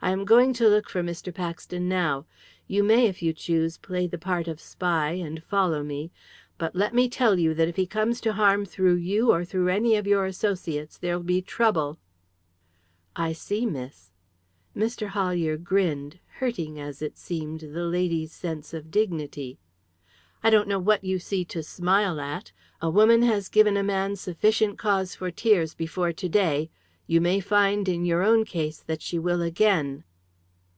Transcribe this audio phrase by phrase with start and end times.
[0.00, 1.34] "I am going to look for Mr.
[1.34, 2.24] Paxton now.
[2.68, 6.12] You may, if you choose, play the part of spy, and follow me;
[6.56, 9.66] but let me tell you that if he comes to harm through you, or through
[9.70, 11.98] any of your associates, there'll be trouble."
[13.16, 14.12] "I see, miss."
[14.74, 15.08] Mr.
[15.08, 19.58] Hollier grinned, hurting, as it seemed, the lady's sense of dignity.
[20.44, 22.52] "I don't know what you see to smile at.
[22.80, 26.70] A woman has given a man sufficient cause for tears before to day.
[27.10, 30.04] You may find, in your own case, that she will again."